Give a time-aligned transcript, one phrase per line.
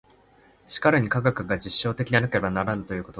[0.65, 3.09] しかるに科学が実証的でなければならぬということは、